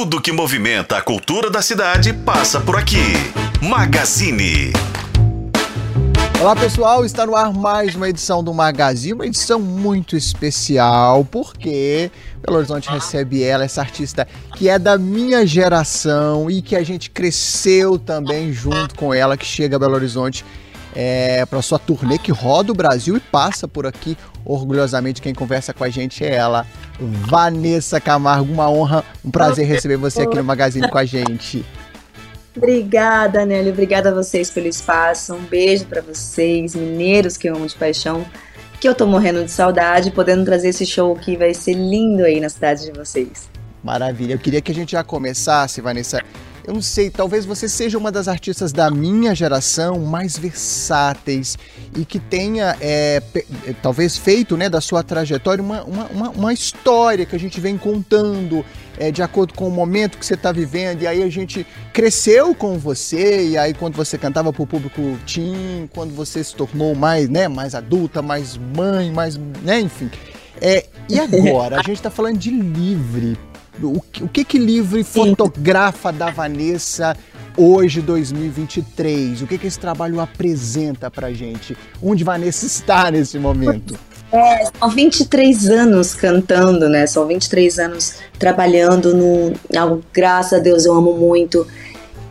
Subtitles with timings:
[0.00, 3.02] Tudo que movimenta a cultura da cidade passa por aqui.
[3.60, 4.72] Magazine.
[6.40, 12.12] Olá pessoal, está no ar mais uma edição do Magazine, uma edição muito especial, porque
[12.40, 14.24] Belo Horizonte recebe ela, essa artista
[14.54, 19.44] que é da minha geração e que a gente cresceu também junto com ela, que
[19.44, 20.44] chega a Belo Horizonte
[21.00, 25.22] é, para sua turnê que roda o Brasil e passa por aqui orgulhosamente.
[25.22, 26.66] Quem conversa com a gente é ela,
[26.98, 28.52] Vanessa Camargo.
[28.52, 31.64] Uma honra, um prazer receber você aqui no Magazine com a gente.
[32.56, 33.70] Obrigada, Nelly.
[33.70, 35.34] Obrigada a vocês pelo espaço.
[35.34, 38.26] Um beijo para vocês, mineiros que eu amo de paixão.
[38.80, 42.40] Que eu tô morrendo de saudade, podendo trazer esse show que vai ser lindo aí
[42.40, 43.48] na cidade de vocês.
[43.84, 44.34] Maravilha.
[44.34, 46.20] Eu queria que a gente já começasse, Vanessa,
[46.68, 51.56] eu não sei, talvez você seja uma das artistas da minha geração mais versáteis
[51.96, 53.22] e que tenha, é,
[53.66, 57.78] é, talvez, feito né, da sua trajetória uma, uma, uma, história que a gente vem
[57.78, 58.62] contando
[58.98, 61.00] é, de acordo com o momento que você está vivendo.
[61.00, 65.18] E aí a gente cresceu com você, e aí quando você cantava para o público
[65.26, 69.38] teen, quando você se tornou mais, né, mais adulta, mais mãe, mais.
[69.38, 70.10] Né, enfim.
[70.60, 71.76] É, e agora?
[71.76, 73.38] A gente está falando de livre
[73.82, 77.16] o, o que que Livre fotografa da Vanessa
[77.56, 79.42] hoje, 2023?
[79.42, 81.76] O que que esse trabalho apresenta pra gente?
[82.02, 83.98] Onde Vanessa está nesse momento?
[84.32, 87.06] É, são 23 anos cantando, né?
[87.06, 91.66] São 23 anos trabalhando no algo, graças a Deus, eu amo muito.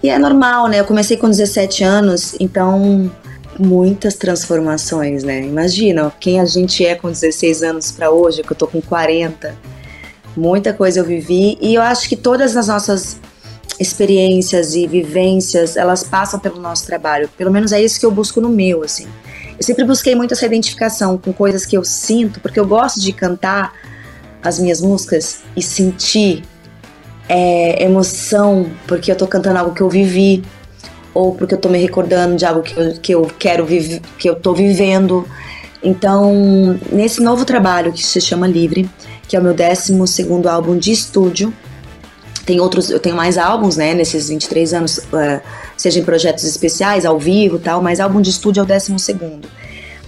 [0.03, 0.79] E é normal, né?
[0.79, 3.11] Eu comecei com 17 anos, então
[3.59, 5.41] muitas transformações, né?
[5.41, 9.76] Imagina quem a gente é com 16 anos para hoje, que eu tô com 40
[10.37, 13.19] Muita coisa eu vivi e eu acho que todas as nossas
[13.79, 17.27] experiências e vivências, elas passam pelo nosso trabalho.
[17.35, 19.07] Pelo menos é isso que eu busco no meu, assim.
[19.57, 23.11] Eu sempre busquei muito essa identificação com coisas que eu sinto, porque eu gosto de
[23.11, 23.73] cantar
[24.43, 26.43] as minhas músicas e sentir
[27.27, 30.43] é, emoção, porque eu tô cantando algo que eu vivi,
[31.15, 34.29] ou porque eu tô me recordando de algo que eu, que eu quero viver, que
[34.29, 35.27] eu tô vivendo.
[35.83, 38.87] Então, nesse novo trabalho que se chama Livre,
[39.27, 39.93] que é o meu 12
[40.47, 41.53] álbum de estúdio.
[42.45, 45.41] Tem outros, eu tenho mais álbuns, né, nesses 23 anos, uh,
[45.75, 48.95] seja em projetos especiais, ao vivo tal, mas álbum de estúdio é o 12.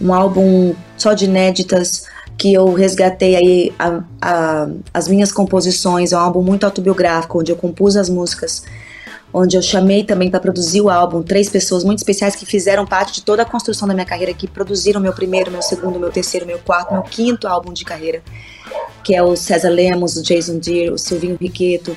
[0.01, 2.05] Um álbum só de inéditas,
[2.37, 7.51] que eu resgatei aí a, a, as minhas composições, é um álbum muito autobiográfico, onde
[7.51, 8.63] eu compus as músicas
[9.33, 13.13] onde eu chamei também para produzir o álbum três pessoas muito especiais que fizeram parte
[13.13, 16.45] de toda a construção da minha carreira, que produziram meu primeiro, meu segundo, meu terceiro,
[16.45, 18.21] meu quarto, meu quinto álbum de carreira,
[19.03, 21.95] que é o César Lemos, o Jason Deere, o Silvinho Riqueto.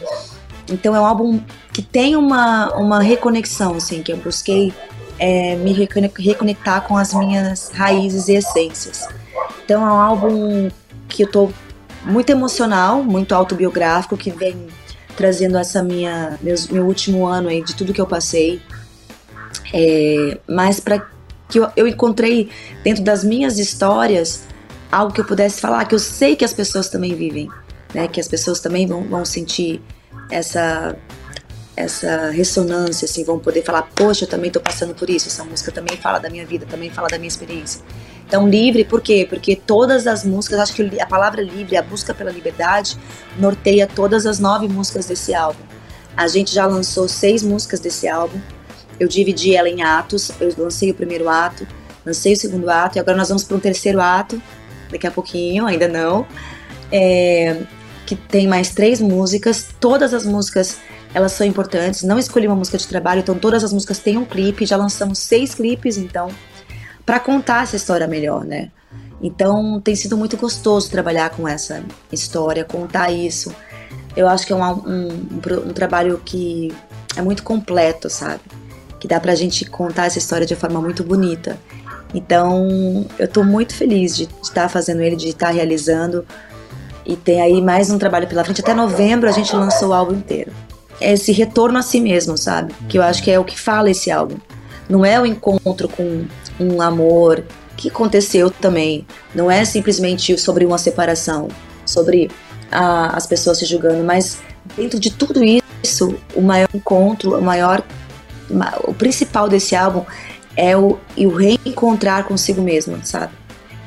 [0.70, 1.40] Então é um álbum
[1.72, 4.72] que tem uma, uma reconexão, assim, que eu busquei
[5.18, 9.06] é, me reconectar com as minhas raízes e essências.
[9.64, 10.70] Então é um álbum
[11.08, 11.50] que eu tô
[12.04, 14.66] muito emocional, muito autobiográfico, que vem
[15.16, 18.60] trazendo essa minha meus, meu último ano aí de tudo que eu passei,
[19.72, 21.06] é, mas para
[21.48, 22.50] que eu, eu encontrei
[22.82, 24.44] dentro das minhas histórias
[24.92, 27.48] algo que eu pudesse falar, que eu sei que as pessoas também vivem,
[27.94, 28.06] né?
[28.06, 29.80] Que as pessoas também vão, vão sentir
[30.30, 30.94] essa
[31.74, 35.72] essa ressonância, assim, vão poder falar, poxa, eu também estou passando por isso, essa música
[35.72, 37.80] também fala da minha vida, também fala da minha experiência.
[38.26, 39.26] Então, livre, por quê?
[39.28, 42.98] Porque todas as músicas, acho que a palavra livre, a busca pela liberdade,
[43.38, 45.62] norteia todas as nove músicas desse álbum.
[46.14, 48.38] A gente já lançou seis músicas desse álbum,
[49.00, 51.66] eu dividi ela em atos, eu lancei o primeiro ato,
[52.04, 54.40] lancei o segundo ato, e agora nós vamos para um terceiro ato,
[54.92, 56.26] daqui a pouquinho, ainda não,
[56.90, 57.62] é,
[58.06, 60.78] que tem mais três músicas, todas as músicas
[61.14, 62.02] elas são importantes.
[62.02, 64.64] Não escolhi uma música de trabalho, então todas as músicas têm um clipe.
[64.64, 66.28] Já lançamos seis clipes, então,
[67.04, 68.70] para contar essa história melhor, né?
[69.22, 73.54] Então tem sido muito gostoso trabalhar com essa história, contar isso.
[74.16, 76.72] Eu acho que é um, um, um, um trabalho que
[77.16, 78.40] é muito completo, sabe?
[78.98, 81.58] Que dá pra gente contar essa história de forma muito bonita.
[82.14, 86.26] Então eu tô muito feliz de estar fazendo ele, de estar realizando.
[87.04, 88.60] E tem aí mais um trabalho pela frente.
[88.60, 90.52] Até novembro a gente lançou o álbum inteiro
[91.02, 92.72] esse retorno a si mesmo, sabe?
[92.88, 94.36] Que eu acho que é o que fala esse álbum.
[94.88, 96.24] Não é o encontro com
[96.60, 97.44] um amor
[97.76, 99.06] que aconteceu também.
[99.34, 101.48] Não é simplesmente sobre uma separação,
[101.84, 102.30] sobre
[102.70, 104.38] a, as pessoas se julgando, mas
[104.76, 107.82] dentro de tudo isso, o maior encontro, o maior,
[108.84, 110.04] o principal desse álbum
[110.56, 113.32] é o, o reencontrar consigo mesmo, sabe?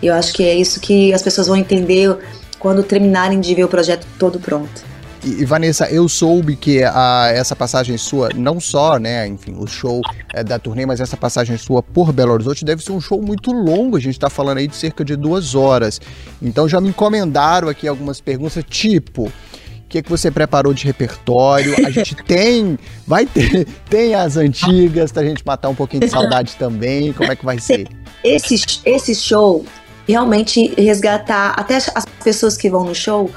[0.02, 2.18] Eu acho que é isso que as pessoas vão entender
[2.60, 4.84] quando terminarem de ver o projeto todo pronto.
[5.24, 10.00] E, Vanessa, eu soube que a, essa passagem sua, não só, né, enfim, o show
[10.32, 13.52] é, da turnê, mas essa passagem sua por Belo Horizonte deve ser um show muito
[13.52, 13.98] longo.
[13.98, 16.00] A gente está falando aí de cerca de duas horas.
[16.40, 19.32] Então já me encomendaram aqui algumas perguntas, tipo
[19.86, 21.76] O que, que você preparou de repertório?
[21.86, 22.78] A gente tem,
[23.08, 27.14] vai ter, tem as antigas pra gente matar um pouquinho de saudade também.
[27.14, 27.88] Como é que vai ser?
[28.24, 29.64] Esse, esse show,
[30.08, 33.30] realmente resgatar até as pessoas que vão no show.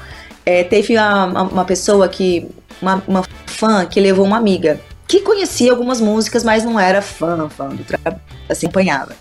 [0.45, 2.49] É, teve uma, uma pessoa que,
[2.81, 4.79] uma, uma fã que levou uma amiga
[5.09, 9.15] que conhecia algumas músicas, mas não era fã, fã do trabalho, assim, acompanhava.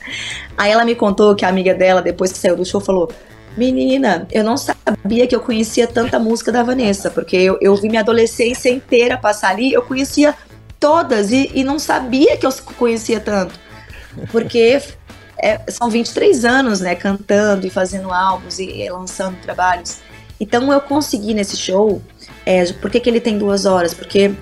[0.56, 3.10] Aí ela me contou que a amiga dela, depois que saiu do show, falou:
[3.56, 7.88] Menina, eu não sabia que eu conhecia tanta música da Vanessa, porque eu, eu vi
[7.88, 10.34] minha adolescência inteira passar ali, eu conhecia
[10.78, 13.58] todas e, e não sabia que eu conhecia tanto.
[14.30, 14.80] Porque
[15.38, 19.98] é, são 23 anos, né, cantando e fazendo álbuns e, e lançando trabalhos.
[20.40, 22.00] Então eu consegui nesse show.
[22.46, 23.92] É, por que, que ele tem duas horas?
[23.92, 24.32] Porque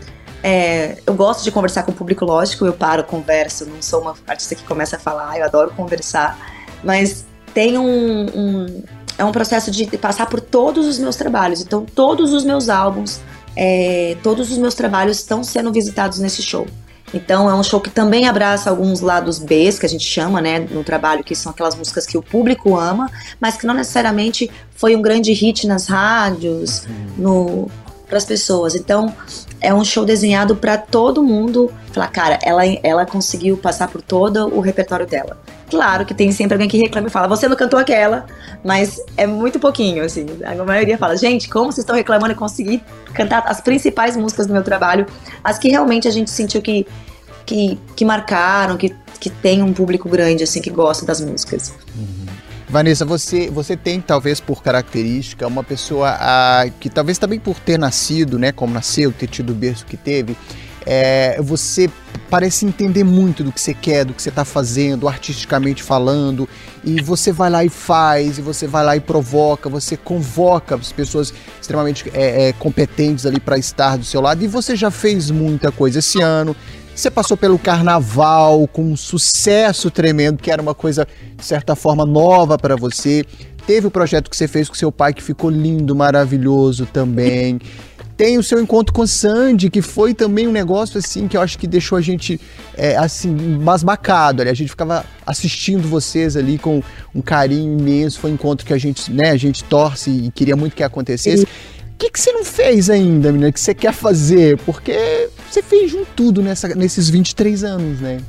[0.42, 4.14] é, eu gosto de conversar com o público, lógico, eu paro, converso, não sou uma
[4.26, 6.38] artista que começa a falar, eu adoro conversar,
[6.84, 8.82] mas tem um, um
[9.18, 11.60] é um processo de passar por todos os meus trabalhos.
[11.60, 13.20] Então, todos os meus álbuns,
[13.56, 16.66] é, todos os meus trabalhos estão sendo visitados nesse show.
[17.14, 20.58] Então é um show que também abraça alguns lados B, que a gente chama, né,
[20.58, 23.10] no trabalho, que são aquelas músicas que o público ama,
[23.40, 26.82] mas que não necessariamente foi um grande hit nas rádios,
[27.16, 27.70] no
[28.08, 28.74] para as pessoas.
[28.74, 29.14] Então
[29.60, 34.54] é um show desenhado para todo mundo falar, cara, ela, ela conseguiu passar por todo
[34.54, 35.38] o repertório dela.
[35.68, 38.26] Claro que tem sempre alguém que reclama e fala, você não cantou aquela,
[38.64, 40.26] mas é muito pouquinho, assim.
[40.44, 42.82] A maioria fala, gente, como vocês estão reclamando e conseguir
[43.12, 45.06] cantar as principais músicas do meu trabalho,
[45.42, 46.86] as que realmente a gente sentiu que,
[47.44, 51.74] que, que marcaram, que, que tem um público grande, assim, que gosta das músicas.
[51.96, 52.26] Uhum.
[52.68, 57.78] Vanessa, você, você tem talvez por característica uma pessoa a, que talvez também por ter
[57.78, 60.36] nascido, né, como nasceu, ter tido o berço que teve,
[60.86, 61.90] é, você
[62.30, 66.48] parece entender muito do que você quer, do que você está fazendo, artisticamente falando,
[66.84, 70.92] e você vai lá e faz, e você vai lá e provoca, você convoca as
[70.92, 75.30] pessoas extremamente é, é, competentes ali para estar do seu lado, e você já fez
[75.30, 76.54] muita coisa esse ano.
[76.94, 81.06] Você passou pelo carnaval com um sucesso tremendo, que era uma coisa,
[81.36, 83.22] de certa forma, nova para você.
[83.66, 87.58] Teve o projeto que você fez com seu pai, que ficou lindo, maravilhoso também.
[88.16, 91.58] Tem o seu encontro com Sandy, que foi também um negócio assim que eu acho
[91.58, 92.40] que deixou a gente
[92.74, 94.40] é, assim basbacado.
[94.40, 94.50] Ali.
[94.50, 96.82] A gente ficava assistindo vocês ali com
[97.14, 98.20] um carinho imenso.
[98.20, 101.44] Foi um encontro que a gente, né, a gente torce e queria muito que acontecesse.
[101.44, 104.58] O que, que você não fez ainda, menina, que você quer fazer?
[104.58, 108.20] Porque você fez um tudo nessa, nesses 23 anos, né?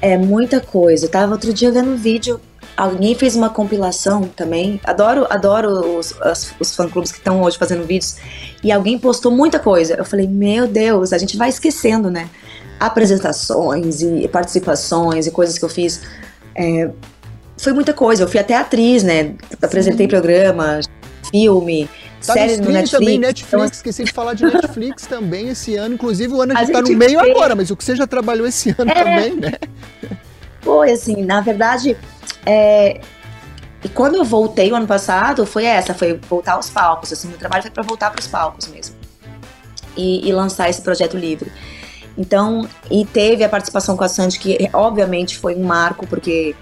[0.00, 1.06] É muita coisa.
[1.06, 2.40] Eu tava outro dia vendo um vídeo,
[2.76, 4.80] alguém fez uma compilação também.
[4.84, 8.16] Adoro, adoro os, os, os fã-clubes que estão hoje fazendo vídeos.
[8.62, 9.94] E alguém postou muita coisa.
[9.94, 12.28] Eu falei, meu Deus, a gente vai esquecendo, né?
[12.78, 16.00] Apresentações e participações e coisas que eu fiz.
[16.54, 16.90] É,
[17.56, 18.24] foi muita coisa.
[18.24, 19.34] Eu fui até atriz, né?
[19.62, 20.10] Apresentei Sim.
[20.10, 20.80] programa,
[21.30, 21.88] filme.
[22.26, 22.90] Tá série no, no Netflix.
[22.90, 25.94] também, Netflix, então, esqueci de falar de Netflix também esse ano.
[25.94, 27.30] Inclusive, o ano a gente tá no meio fez...
[27.30, 28.94] agora, mas o que você já trabalhou esse ano é...
[28.94, 29.52] também, né?
[30.60, 31.96] Foi, assim, na verdade,
[32.44, 33.00] é...
[33.82, 37.12] E quando eu voltei o ano passado, foi essa, foi voltar aos palcos.
[37.12, 38.94] Assim, meu trabalho foi para voltar para os palcos mesmo.
[39.96, 41.50] E, e, lançar esse projeto livre.
[42.16, 46.54] Então, e teve a participação com a Sandy, que obviamente foi um marco, porque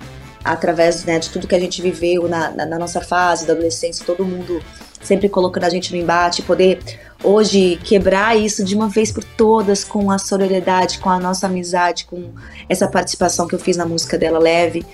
[0.45, 4.05] através né, de tudo que a gente viveu na, na, na nossa fase da adolescência,
[4.07, 4.63] todo mundo
[5.03, 6.81] sempre colocando a gente no embate, poder
[7.23, 12.05] hoje quebrar isso de uma vez por todas com a solidariedade, com a nossa amizade,
[12.05, 12.33] com
[12.69, 14.85] essa participação que eu fiz na música dela leve.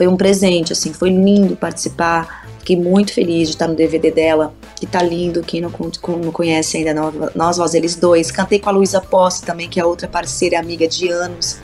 [0.00, 2.48] Foi um presente, assim, foi lindo participar.
[2.60, 5.42] Fiquei muito feliz de estar no DVD dela, que tá lindo.
[5.42, 6.94] Quem não, não conhece ainda,
[7.34, 8.30] Nós, Nós, Eles Dois.
[8.30, 11.58] Cantei com a Luísa Posse também, que é outra parceira amiga de anos.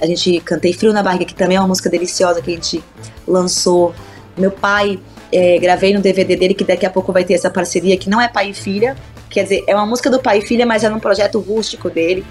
[0.00, 2.80] A gente cantei Frio na Barriga, que também é uma música deliciosa que a gente
[3.26, 3.92] lançou.
[4.38, 5.00] Meu pai
[5.32, 8.20] é, gravei no DVD dele, que daqui a pouco vai ter essa parceria, que não
[8.20, 8.96] é pai e filha.
[9.28, 12.24] Quer dizer, é uma música do pai e filha, mas é num projeto rústico dele.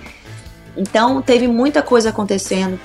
[0.77, 2.79] Então, teve muita coisa acontecendo.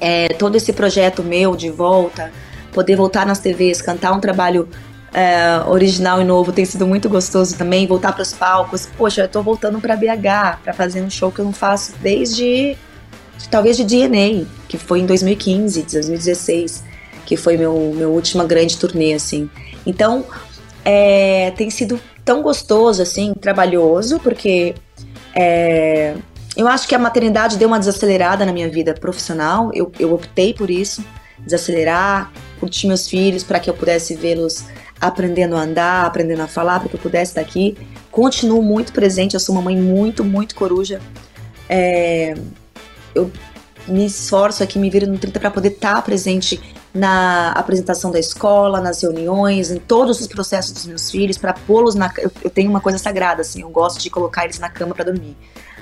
[0.00, 2.32] É, todo esse projeto meu de volta,
[2.72, 4.68] poder voltar nas TVs, cantar um trabalho
[5.12, 7.86] é, original e novo tem sido muito gostoso também.
[7.86, 8.86] Voltar para os palcos.
[8.96, 12.76] Poxa, eu tô voltando para BH para fazer um show que eu não faço desde
[13.50, 16.90] talvez de DNA, que foi em 2015, 2016
[17.30, 19.48] que foi meu, meu última grande turnê, assim.
[19.86, 20.24] Então,
[20.84, 24.74] é, tem sido tão gostoso, assim, trabalhoso, porque
[25.32, 26.16] é,
[26.56, 29.70] eu acho que a maternidade deu uma desacelerada na minha vida profissional.
[29.72, 31.04] Eu, eu optei por isso,
[31.38, 34.64] desacelerar, curtir meus filhos para que eu pudesse vê-los
[35.00, 37.76] aprendendo a andar, aprendendo a falar, para que eu pudesse estar aqui.
[38.10, 41.00] Continuo muito presente, eu sou uma mãe muito, muito coruja.
[41.68, 42.34] É,
[43.14, 43.30] eu
[43.88, 46.60] me esforço aqui, me viro no 30 para poder estar presente
[46.92, 51.94] na apresentação da escola, nas reuniões, em todos os processos dos meus filhos, para pô-los
[51.94, 52.12] na.
[52.18, 55.04] Eu, eu tenho uma coisa sagrada, assim, eu gosto de colocar eles na cama para
[55.04, 55.36] dormir.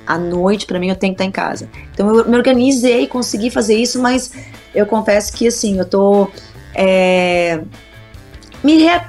[0.08, 1.68] À noite, para mim, eu tenho que estar em casa.
[1.92, 4.32] Então, eu me organizei, consegui fazer isso, mas
[4.74, 6.30] eu confesso que, assim, eu tô
[6.74, 7.60] é,
[8.64, 9.00] me, re,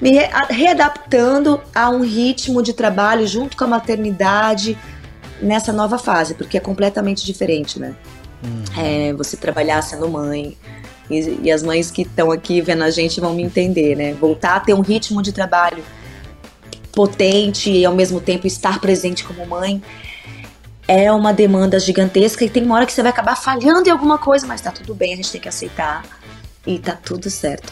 [0.00, 4.78] me re, readaptando a um ritmo de trabalho junto com a maternidade
[5.42, 7.96] nessa nova fase, porque é completamente diferente, né?
[8.44, 8.64] Uhum.
[8.80, 10.56] É, você trabalhar sendo mãe,
[11.10, 14.12] e, e as mães que estão aqui vendo a gente vão me entender, né?
[14.14, 15.82] Voltar a ter um ritmo de trabalho
[16.92, 19.82] potente e ao mesmo tempo estar presente como mãe
[20.88, 24.16] é uma demanda gigantesca e tem uma hora que você vai acabar falhando em alguma
[24.16, 26.02] coisa, mas tá tudo bem, a gente tem que aceitar
[26.66, 27.70] e tá tudo certo.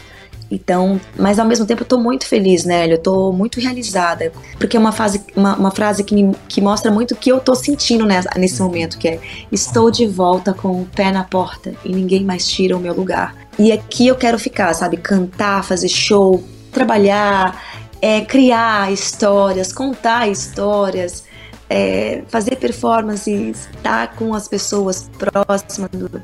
[0.49, 2.87] Então, mas ao mesmo tempo eu tô muito feliz, né?
[2.87, 6.89] Eu tô muito realizada, porque é uma, fase, uma, uma frase que, me, que mostra
[6.89, 9.19] muito o que eu tô sentindo nessa, nesse momento, que é
[9.51, 13.35] estou de volta com o pé na porta e ninguém mais tira o meu lugar.
[13.59, 14.95] E aqui eu quero ficar, sabe?
[14.95, 17.61] Cantar, fazer show, trabalhar,
[18.01, 21.25] é, criar histórias, contar histórias,
[21.69, 26.21] é, fazer performances, estar com as pessoas próximas, do,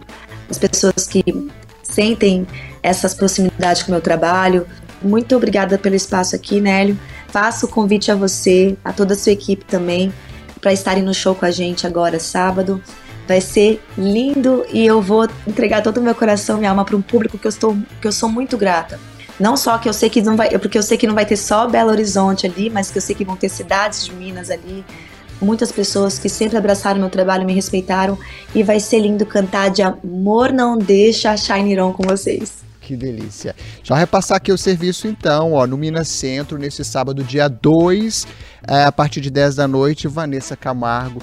[0.50, 1.24] as pessoas que
[1.84, 2.48] sentem
[2.82, 4.66] essas proximidades com o meu trabalho.
[5.02, 6.98] Muito obrigada pelo espaço aqui, Nélio.
[7.28, 10.14] Faço o convite a você, a toda a sua equipe também,
[10.62, 12.82] para estarem no show com a gente agora, sábado.
[13.28, 17.02] Vai ser lindo e eu vou entregar todo o meu coração, minha alma para um
[17.02, 19.00] público que eu estou, que eu sou muito grata.
[19.40, 21.38] Não só que eu sei que não vai, porque eu sei que não vai ter
[21.38, 24.86] só Belo Horizonte ali, mas que eu sei que vão ter cidades de Minas ali,
[25.44, 28.18] muitas pessoas que sempre abraçaram meu trabalho, me respeitaram
[28.54, 32.64] e vai ser lindo cantar de amor não deixa Shine On com vocês.
[32.82, 33.56] Que delícia.
[33.82, 38.28] Já repassar aqui o serviço então, ó, no Minas Centro, nesse sábado, dia 2,
[38.68, 41.22] é, a partir de 10 da noite, Vanessa Camargo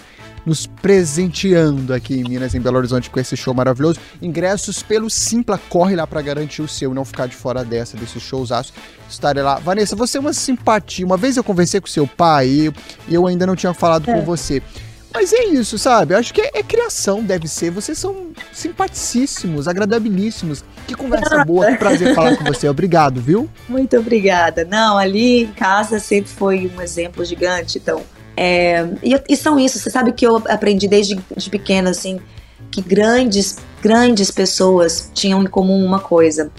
[0.50, 4.00] nos presenteando aqui em Minas, em Belo Horizonte, com esse show maravilhoso.
[4.20, 7.96] Ingressos pelo Simpla, corre lá para garantir o seu e não ficar de fora dessa,
[7.96, 8.72] desse showzaço.
[9.08, 9.60] Estarei lá.
[9.60, 11.06] Vanessa, você é uma simpatia.
[11.06, 12.72] Uma vez eu conversei com seu pai e
[13.08, 14.12] eu ainda não tinha falado é.
[14.12, 14.60] com você.
[15.14, 16.14] Mas é isso, sabe?
[16.14, 17.70] Eu acho que é, é, criação, deve ser.
[17.70, 20.64] Vocês são simpaticíssimos, agradabilíssimos.
[20.88, 22.66] Que conversa boa, que prazer falar com você.
[22.68, 23.48] Obrigado, viu?
[23.68, 24.64] Muito obrigada.
[24.64, 28.02] Não, ali em casa sempre foi um exemplo gigante, então
[28.42, 32.18] é, e, e, são isso, você sabe que eu aprendi desde de pequena, assim,
[32.70, 36.50] que grandes, grandes pessoas tinham em comum uma coisa: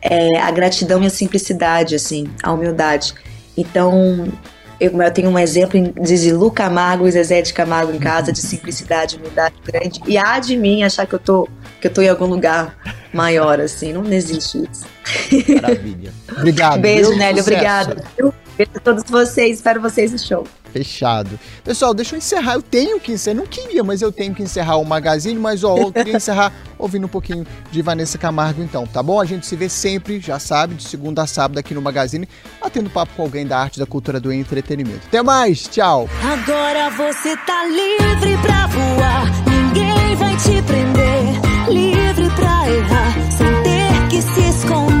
[0.00, 3.12] é, a gratidão e a simplicidade, assim, a humildade.
[3.54, 4.26] Então,
[4.80, 8.40] eu, eu tenho um exemplo de Zilu Camargo e Zezé de Camargo em casa, de
[8.40, 10.00] simplicidade, humildade grande.
[10.06, 11.46] E há de mim achar que eu tô,
[11.78, 12.74] que eu tô em algum lugar
[13.12, 14.86] maior, assim, não existe isso.
[15.60, 16.10] Maravilha.
[16.38, 16.80] Obrigado.
[16.80, 18.02] Beijo, Nélio, obrigada.
[18.58, 20.44] Beijo a todos vocês, espero vocês no show.
[20.72, 21.38] Fechado.
[21.62, 22.54] Pessoal, deixa eu encerrar.
[22.54, 23.36] Eu tenho que encerrar.
[23.36, 25.38] Não queria, mas eu tenho que encerrar o magazine.
[25.38, 29.20] Mas, ó, eu queria encerrar ouvindo um pouquinho de Vanessa Camargo, então, tá bom?
[29.20, 32.28] A gente se vê sempre, já sabe, de segunda a sábado aqui no magazine,
[32.60, 35.02] batendo papo com alguém da arte, da cultura, do entretenimento.
[35.06, 36.08] Até mais, tchau.
[36.20, 41.68] Agora você tá livre pra voar, ninguém vai te prender.
[41.68, 44.97] Livre pra errar, sem ter que se esconder.